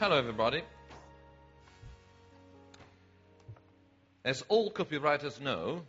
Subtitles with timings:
[0.00, 0.62] Hello, everybody.
[4.24, 5.82] As all copywriters know,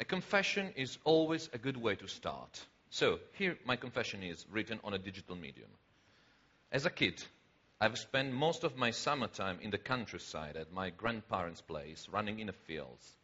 [0.00, 2.64] a confession is always a good way to start.
[2.88, 5.68] So, here my confession is written on a digital medium.
[6.72, 7.22] As a kid,
[7.78, 12.46] I've spent most of my summertime in the countryside at my grandparents' place, running in
[12.46, 13.18] the fields.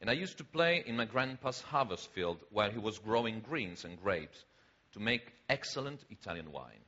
[0.00, 3.84] And I used to play in my grandpa's harvest field where he was growing greens
[3.84, 4.46] and grapes
[4.92, 6.86] to make excellent Italian wine.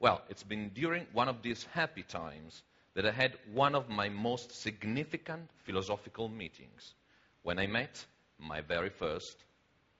[0.00, 2.62] Well, it's been during one of these happy times
[2.94, 6.94] that I had one of my most significant philosophical meetings
[7.42, 8.04] when I met
[8.38, 9.36] my very first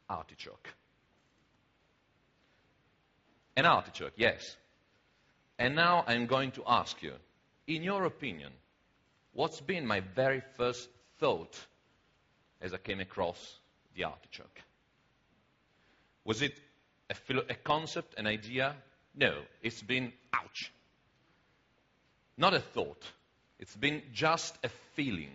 [0.09, 0.69] artichoke.
[3.57, 4.57] An artichoke, yes.
[5.59, 7.13] And now I'm going to ask you,
[7.67, 8.53] in your opinion,
[9.33, 10.89] what's been my very first
[11.19, 11.59] thought
[12.61, 13.59] as I came across
[13.95, 14.61] the artichoke?
[16.25, 16.55] Was it
[17.11, 18.75] a, philo- a concept, an idea?
[19.15, 20.73] No, it's been ouch.
[22.37, 23.03] Not a thought.
[23.59, 25.31] It's been just a feeling.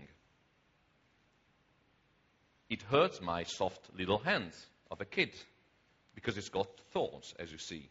[2.70, 4.56] It hurts my soft little hands
[4.92, 5.32] of a kid
[6.14, 7.90] because it's got thorns, as you see.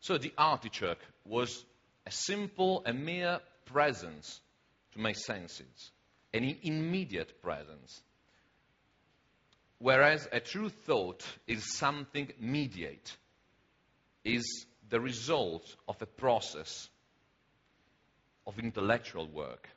[0.00, 1.64] So the artichoke was
[2.06, 4.40] a simple, a mere presence
[4.92, 5.90] to my senses,
[6.34, 8.00] an immediate presence.
[9.78, 13.16] Whereas a true thought is something mediate,
[14.24, 16.88] is the result of a process
[18.46, 19.68] of intellectual work.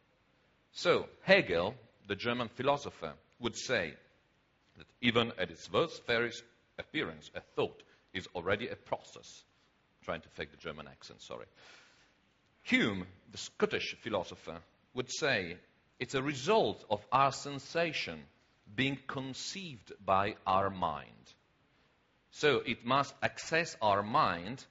[0.72, 1.76] So, Hegel,
[2.08, 3.94] the German philosopher, would say
[4.78, 6.44] that even at its most fairest
[6.78, 7.82] appearance, a thought
[8.14, 9.44] is already a process.
[10.00, 11.46] I'm trying to fake the German accent, sorry.
[12.64, 14.60] Hume, the Scottish philosopher,
[14.94, 15.58] would say
[16.00, 18.20] it's a result of our sensation
[18.76, 21.34] being conceived by our mind.
[22.32, 24.64] So it must access our mind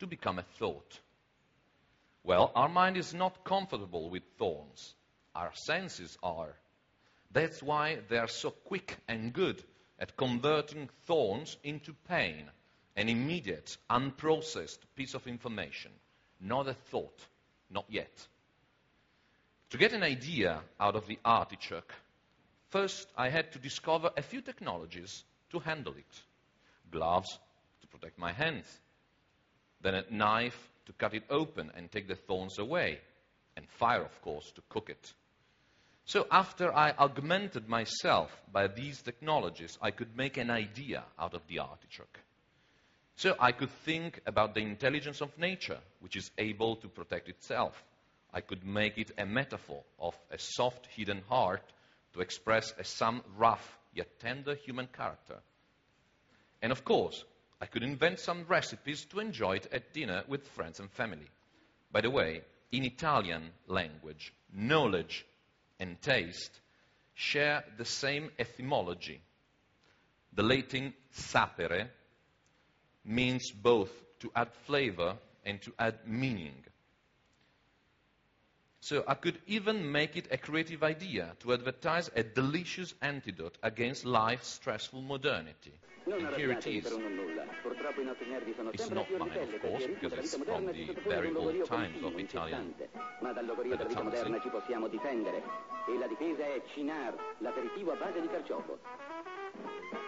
[0.00, 0.98] to become a thought.
[2.24, 4.94] Well, our mind is not comfortable with thorns.
[5.34, 6.54] Our senses are.
[7.30, 9.62] That's why they are so quick and good
[9.98, 12.50] at converting thorns into pain,
[12.96, 15.92] an immediate, unprocessed piece of information,
[16.40, 17.26] not a thought,
[17.70, 18.26] not yet.
[19.70, 21.94] To get an idea out of the artichoke,
[22.70, 26.22] first I had to discover a few technologies to handle it
[26.90, 27.38] gloves
[27.80, 28.66] to protect my hands,
[29.80, 33.00] then a knife to cut it open and take the thorns away,
[33.56, 35.12] and fire, of course, to cook it.
[36.04, 41.46] So after I augmented myself by these technologies, I could make an idea out of
[41.46, 42.18] the artichoke.
[43.16, 47.84] So I could think about the intelligence of nature, which is able to protect itself.
[48.32, 51.62] I could make it a metaphor of a soft hidden heart
[52.14, 55.36] to express a some rough yet tender human character.
[56.62, 57.24] And of course,
[57.60, 61.28] I could invent some recipes to enjoy it at dinner with friends and family.
[61.92, 65.26] By the way, in Italian language, knowledge
[65.78, 66.60] and taste
[67.14, 69.20] share the same etymology.
[70.32, 71.88] The Latin sapere
[73.04, 73.90] means both
[74.20, 76.64] to add flavor and to add meaning.
[78.82, 84.04] So I could even make it a creative idea to advertise a delicious antidote against
[84.06, 85.72] life's stressful modernity.
[86.06, 86.86] And here it is.
[88.72, 92.74] It's not mine, of course, because it's from the very old times of Italian
[93.20, 95.42] Ma dall'ogoria della vita moderna ci possiamo difendere.
[95.88, 98.78] E la difesa è Cynar, l'aperitivo a base di carciofo.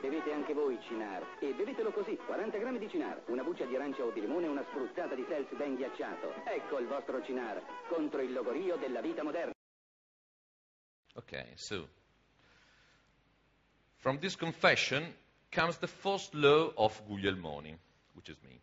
[0.02, 4.02] Bevete anche voi Cinar e bevetelo così, 40 grammi di Cinar, una buccia di arancia
[4.02, 6.42] o di limone e una spruzzata di seltz ben ghiacciato.
[6.44, 9.52] Ecco il vostro Cinar, contro il logorio della vita moderna.
[11.14, 11.86] Okay, so
[13.98, 15.14] from this confession
[15.52, 17.78] comes the first law of Guglielmoni,
[18.14, 18.60] which is me.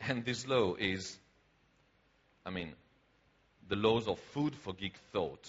[0.00, 1.16] And this law is,
[2.44, 2.74] I mean,
[3.68, 5.48] the laws of food for geek thought,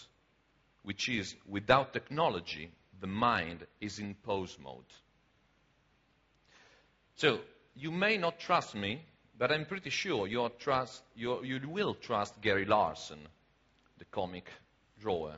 [0.84, 2.70] which is without technology,
[3.04, 4.94] the mind is in pause mode.
[7.16, 7.40] So,
[7.76, 9.02] you may not trust me,
[9.38, 13.20] but I'm pretty sure you trust, you you will trust Gary Larson,
[14.00, 14.50] the comic
[15.02, 15.34] drawer.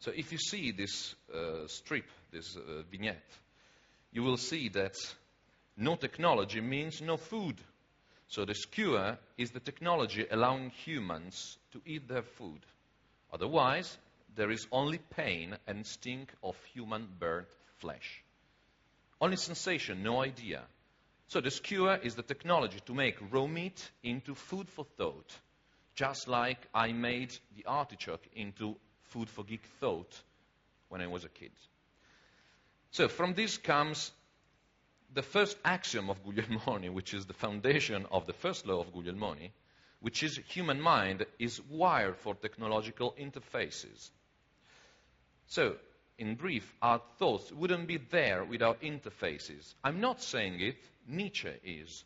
[0.00, 3.30] So, if you see this uh, strip, this uh, vignette,
[4.10, 4.96] you will see that
[5.76, 7.60] no technology means no food.
[8.26, 12.66] So, the skewer is the technology allowing humans to eat their food.
[13.32, 13.98] Otherwise,
[14.36, 17.48] there is only pain and stink of human burnt
[17.78, 18.22] flesh.
[19.20, 20.62] Only sensation, no idea.
[21.28, 25.34] So the skewer is the technology to make raw meat into food for thought,
[25.94, 30.22] just like I made the artichoke into food for geek thought
[30.88, 31.50] when I was a kid.
[32.90, 34.12] So from this comes
[35.14, 39.50] the first axiom of Guglielmoni, which is the foundation of the first law of Guglielmoni,
[40.00, 44.10] which is human mind is wired for technological interfaces.
[45.48, 45.76] So,
[46.18, 49.74] in brief, our thoughts wouldn't be there without interfaces.
[49.84, 50.76] I'm not saying it,
[51.06, 52.04] Nietzsche is.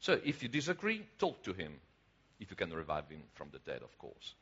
[0.00, 1.74] So, if you disagree, talk to him,
[2.40, 4.34] if you can revive him from the dead, of course.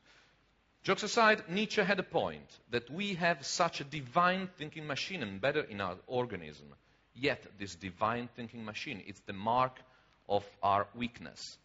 [0.83, 5.69] Jokes aside, Nietzsche had a point that we have such a divine thinking machine embedded
[5.69, 6.67] in our organism.
[7.15, 9.79] Yet, this divine thinking machine is the mark
[10.27, 11.57] of our weakness.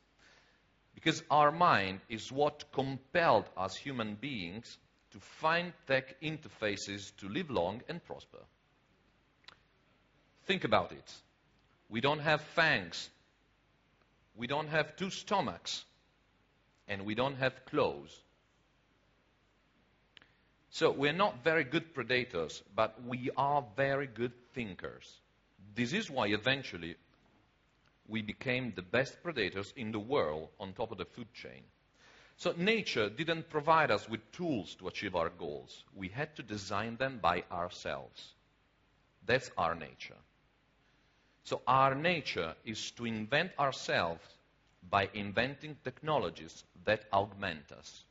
[0.94, 4.78] Because our mind is what compelled us human beings
[5.12, 8.38] to find tech interfaces to live long and prosper.
[10.46, 11.14] Think about it.
[11.88, 13.10] We don't have fangs.
[14.36, 15.84] We don't have two stomachs.
[16.86, 18.22] And we don't have claws.
[20.70, 25.20] So we're not very good predators, but we are very good thinkers.
[25.74, 26.96] This is why eventually
[28.06, 31.62] we became the best predators in the world on top of the food chain.
[32.38, 35.82] So nature didn't provide us with tools to achieve our goals.
[35.92, 38.32] We had to design them by ourselves.
[39.26, 40.16] That's our nature.
[41.42, 44.22] So our nature is to invent ourselves
[44.88, 48.04] by inventing technologies that augment us.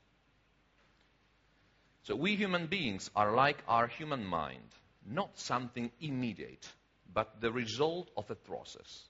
[2.03, 4.75] So we human beings are like our human mind,
[5.06, 6.68] not something immediate,
[7.13, 9.07] but the result of a process.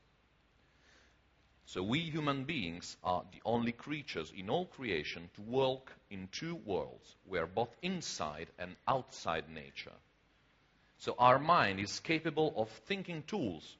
[1.68, 6.56] So we human beings are the only creatures in all creation to walk in two
[6.56, 7.14] worlds.
[7.26, 9.98] We are both inside and outside nature.
[11.00, 13.76] So our mind is capable of thinking tools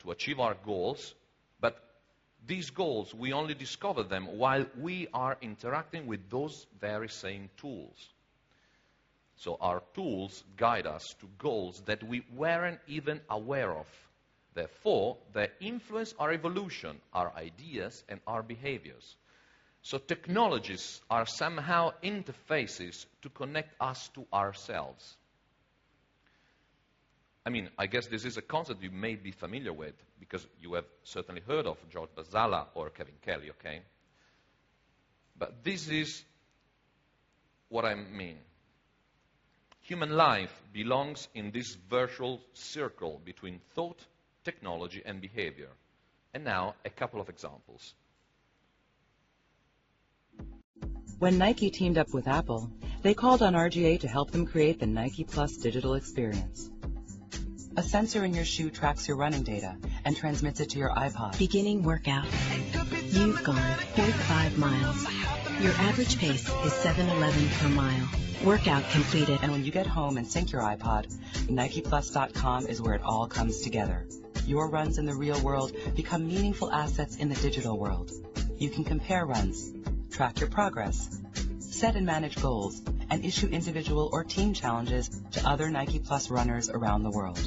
[0.00, 1.14] to achieve our goals,
[1.58, 1.82] but
[2.46, 7.96] these goals, we only discover them while we are interacting with those very same tools.
[9.36, 13.86] So our tools guide us to goals that we weren't even aware of
[14.54, 19.16] Therefore, they influence our evolution, our ideas, and our behaviors.
[19.82, 25.16] So technologies are somehow interfaces to connect us to ourselves.
[27.44, 30.74] I mean, I guess this is a concept you may be familiar with because you
[30.74, 33.80] have certainly heard of George Basalla or Kevin Kelly, okay?
[35.36, 36.22] But this is
[37.68, 38.38] what I mean.
[39.80, 43.98] Human life belongs in this virtual circle between thought
[44.44, 45.68] technology, and behavior.
[46.34, 47.94] And now, a couple of examples.
[51.18, 52.70] When Nike teamed up with Apple,
[53.02, 56.70] they called on RGA to help them create the Nike Plus digital experience.
[57.76, 61.38] A sensor in your shoe tracks your running data and transmits it to your iPod.
[61.38, 62.26] Beginning workout.
[63.06, 65.06] You've gone 0.5 miles.
[65.62, 68.08] Your average pace is 7.11 per mile.
[68.44, 69.38] Workout completed.
[69.42, 71.06] And when you get home and sync your iPod,
[71.46, 74.06] NikePlus.com is where it all comes together
[74.46, 78.10] your runs in the real world become meaningful assets in the digital world.
[78.56, 79.72] You can compare runs,
[80.10, 81.20] track your progress,
[81.58, 86.70] set and manage goals, and issue individual or team challenges to other Nike Plus runners
[86.70, 87.40] around the world.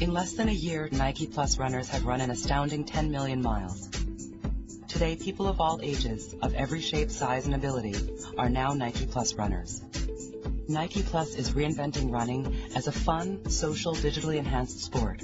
[0.00, 3.88] In less than a year, Nike Plus runners have run an astounding 10 million miles.
[4.86, 7.94] Today, people of all ages, of every shape, size, and ability,
[8.38, 9.82] are now Nike Plus runners.
[10.68, 15.22] Nike Plus is reinventing running as a fun, social, digitally enhanced sport.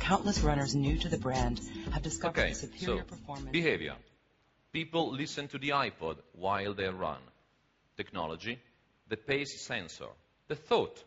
[0.00, 1.60] Countless runners new to the brand
[1.92, 3.50] have discovered okay, superior so performance.
[3.50, 3.94] Behavior.
[4.72, 7.20] People listen to the iPod while they run.
[7.98, 8.58] Technology,
[9.10, 10.08] the pace sensor.
[10.48, 11.04] The thought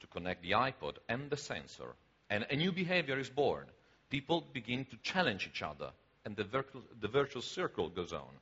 [0.00, 1.94] to connect the iPod and the sensor.
[2.28, 3.66] And a new behavior is born.
[4.10, 5.90] People begin to challenge each other,
[6.24, 8.34] and the, virtual, the virtual circle goes on.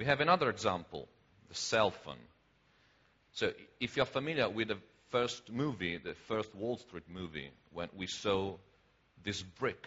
[0.00, 1.06] We have another example,
[1.50, 2.24] the cell phone.
[3.32, 4.78] So if you're familiar with the
[5.10, 8.56] first movie, the first Wall Street movie, when we saw
[9.22, 9.86] this brick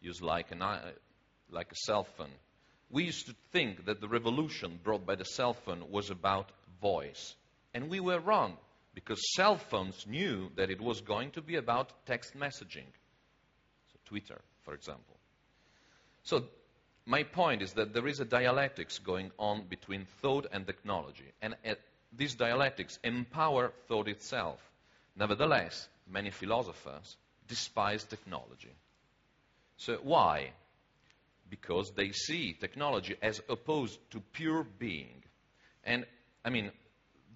[0.00, 0.80] used like, an, uh,
[1.48, 2.32] like a cell phone,
[2.90, 6.50] we used to think that the revolution brought by the cell phone was about
[6.82, 7.36] voice.
[7.72, 8.56] And we were wrong,
[8.96, 12.90] because cell phones knew that it was going to be about text messaging.
[13.92, 15.14] So Twitter, for example.
[16.24, 16.46] So
[17.06, 21.54] my point is that there is a dialectics going on between thought and technology, and
[21.66, 21.74] uh,
[22.16, 24.58] these dialectics empower thought itself.
[25.16, 27.16] Nevertheless, many philosophers
[27.48, 28.72] despise technology.
[29.76, 30.50] So why?
[31.48, 35.22] Because they see technology as opposed to pure being.
[35.84, 36.04] And,
[36.44, 36.70] I mean,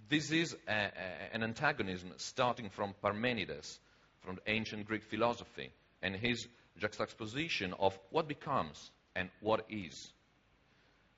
[0.08, 3.78] this is a, a, an antagonism starting from Parmenides,
[4.20, 5.70] from ancient Greek philosophy,
[6.02, 6.46] and his
[6.78, 10.12] juxtaposition of what becomes and what is?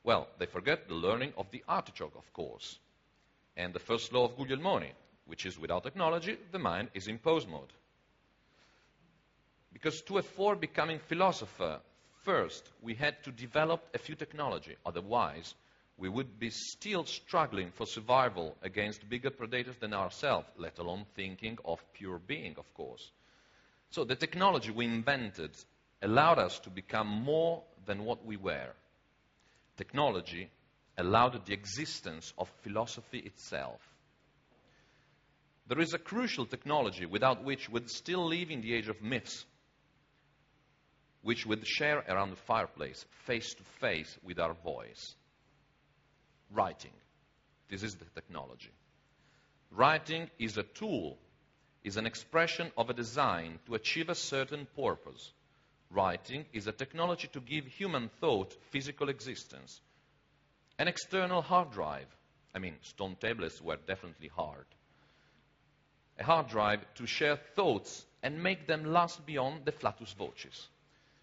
[0.04, 2.78] Well, they forget the learning of the artichoke, of course,
[3.56, 4.90] and the first law of Guglielmoni,
[5.26, 7.72] which is without technology, the mind is in pose mode.
[9.72, 11.80] Because to afford becoming philosopher,
[12.22, 14.76] first we had to develop a few technology.
[14.86, 15.54] Otherwise,
[15.98, 21.58] we would be still struggling for survival against bigger predators than ourselves, let alone thinking
[21.64, 23.10] of pure being, of course.
[23.90, 25.50] So the technology we invented
[26.02, 28.72] allowed us to become more than what we were.
[29.76, 30.50] Technology
[30.98, 33.80] allowed the existence of philosophy itself.
[35.68, 39.44] There is a crucial technology without which we'd still live in the age of myths,
[41.22, 45.14] which we'd share around the fireplace, face to face with our voice.
[46.52, 46.92] Writing.
[47.68, 48.70] This is the technology.
[49.72, 51.18] Writing is a tool,
[51.82, 55.32] is an expression of a design to achieve a certain purpose.
[55.90, 59.80] Writing is a technology to give human thought physical existence.
[60.78, 62.08] An external hard drive.
[62.54, 64.66] I mean, stone tablets were definitely hard.
[66.18, 70.66] A hard drive to share thoughts and make them last beyond the flatus vocis.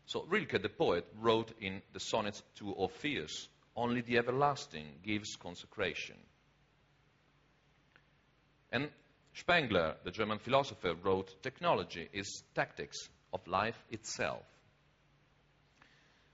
[0.05, 6.15] So Rilke, the poet, wrote in the sonnets to Orpheus, only the everlasting gives consecration.
[8.71, 8.89] And
[9.33, 14.43] Spengler, the German philosopher, wrote, Technology is tactics of life itself.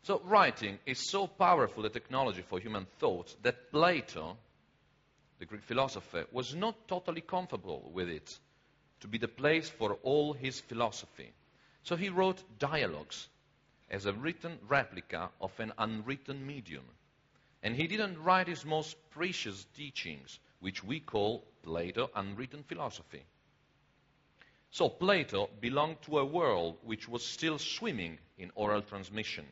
[0.03, 4.37] So, writing is so powerful a technology for human thought that Plato,
[5.39, 8.37] the Greek philosopher, was not totally comfortable with it
[9.01, 11.31] to be the place for all his philosophy.
[11.83, 13.27] So, he wrote dialogues
[13.89, 16.85] as a written replica of an unwritten medium.
[17.61, 23.23] And he didn't write his most precious teachings, which we call Plato unwritten philosophy.
[24.71, 29.45] So Plato belonged to a world which was still swimming in oral transmission.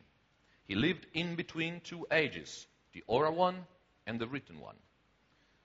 [0.68, 3.66] He lived in between two ages, the oral one
[4.06, 4.76] and the written one.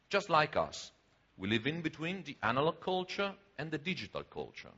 [0.10, 0.92] Just like us,
[1.38, 4.72] we live in between the analog culture and the digital culture.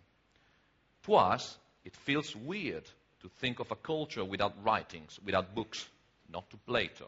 [1.04, 2.90] To us, it feels weird
[3.22, 5.88] to think of a culture without writings, without books,
[6.28, 7.08] not to Plato.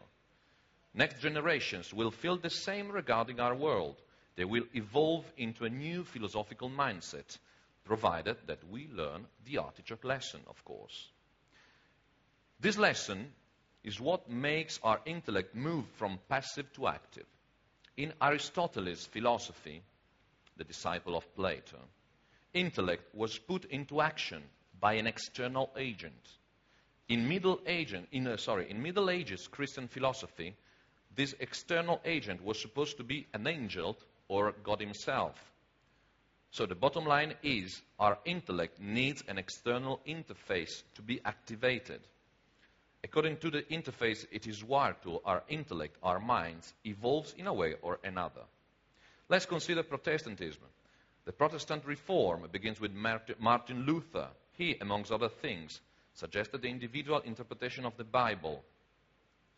[0.94, 3.96] Next generations will feel the same regarding our world.
[4.36, 7.36] They will evolve into a new philosophical mindset,
[7.84, 11.10] provided that we learn the artichoke lesson, of course.
[12.60, 13.32] This lesson
[13.84, 17.26] is what makes our intellect move from passive to active.
[17.96, 19.82] In Aristotle's philosophy,
[20.56, 21.78] the disciple of Plato,
[22.52, 24.42] intellect was put into action
[24.80, 26.28] by an external agent.
[27.08, 30.54] In Middle, Agent, in, uh, sorry, in Middle Ages Christian philosophy,
[31.14, 33.96] this external agent was supposed to be an angel
[34.28, 35.34] or God Himself.
[36.50, 42.00] So the bottom line is our intellect needs an external interface to be activated.
[43.04, 47.54] According to the interface it is wired to, our intellect, our minds, evolves in a
[47.54, 48.42] way or another.
[49.28, 50.62] Let's consider Protestantism.
[51.24, 54.28] The Protestant reform begins with Martin Luther.
[54.52, 55.80] He, amongst other things,
[56.14, 58.64] suggested the individual interpretation of the Bible.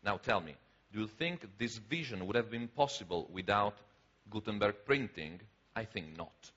[0.03, 0.55] Now tell me,
[0.93, 3.77] do you think this vision would have been possible without
[4.29, 5.39] Gutenberg printing?
[5.75, 6.51] I think not.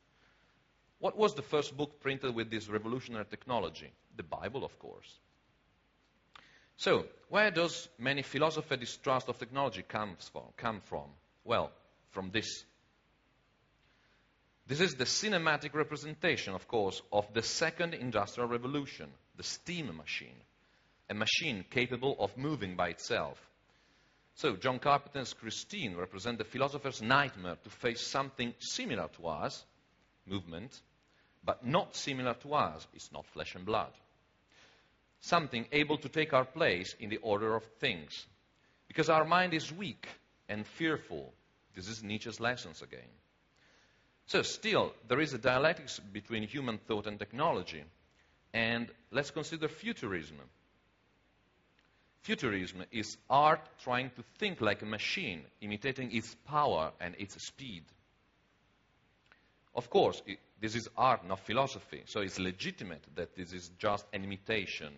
[0.98, 3.92] What was the first book printed with this revolutionary technology?
[4.16, 5.20] The Bible, of course.
[6.76, 10.16] So, where does many philosopher distrust of technology come
[10.82, 11.08] from?
[11.44, 11.70] Well,
[12.10, 12.64] from this.
[14.66, 20.40] This is the cinematic representation, of course, of the second industrial revolution, the steam machine,
[21.10, 23.38] a machine capable of moving by itself.
[24.36, 29.64] So, John Carpenter's Christine represents the philosopher's nightmare to face something similar to us,
[30.26, 30.80] movement,
[31.44, 33.92] but not similar to us, it's not flesh and blood
[35.24, 38.26] something able to take our place in the order of things.
[38.88, 40.06] Because our mind is weak
[40.50, 41.32] and fearful.
[41.74, 43.12] This is Nietzsche's lessons again.
[44.26, 47.84] So, still, there is a dialectics between human thought and technology.
[48.52, 50.36] And let's consider futurism.
[52.22, 57.84] Futurism is art trying to think like a machine, imitating its power and its speed.
[59.74, 64.06] Of course, it, this is art, not philosophy, so it's legitimate that this is just
[64.12, 64.92] an imitation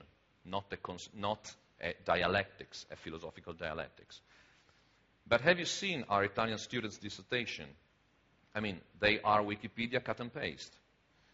[0.46, 4.20] not cons- not a dialectics, a philosophical dialectics.
[5.28, 7.66] But have you seen our Italian students' dissertation?
[8.54, 10.72] I mean, they are Wikipedia cut and paste.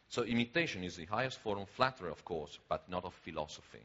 [0.09, 3.81] So imitation is the highest form of flattery, of course, but not of philosophy.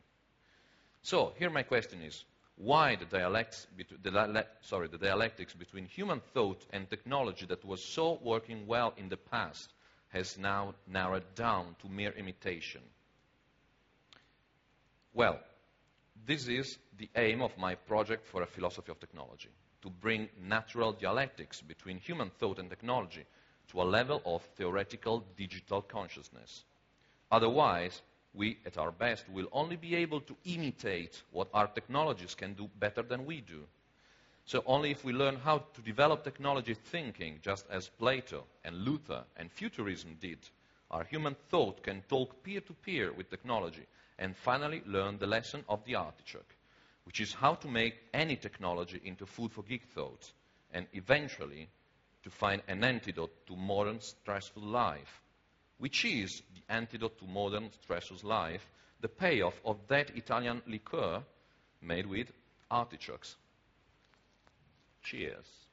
[1.03, 2.24] So here my question is,
[2.57, 3.67] why the, dialects,
[4.03, 9.10] the, sorry, the dialectics between human thought and technology that was so working well in
[9.10, 9.72] the past
[10.10, 12.81] has now narrowed down to mere imitation?
[15.18, 15.40] Well,
[16.28, 19.50] this is the aim of my project for a philosophy of technology
[19.82, 23.26] to bring natural dialectics between human thought and technology
[23.72, 26.66] to a level of theoretical digital consciousness.
[27.32, 28.04] Otherwise,
[28.36, 32.70] we, at our best, will only be able to imitate what our technologies can do
[32.80, 33.64] better than we do.
[34.46, 39.24] So only if we learn how to develop technology thinking, just as Plato and Luther
[39.36, 40.38] and futurism did,
[40.92, 43.88] our human thought can talk peer-to-peer -peer with technology
[44.20, 46.56] and finally learn the lesson of the artichoke,
[47.04, 50.32] which is how to make any technology into food for geek thought
[50.72, 51.68] and eventually
[52.24, 55.22] to find an antidote to modern stressful life,
[55.78, 58.68] which is the antidote to modern stressful life,
[59.02, 61.24] the payoff of that Italian liqueur
[61.82, 62.32] made with
[62.70, 63.36] artichokes.
[65.04, 65.67] Cheers.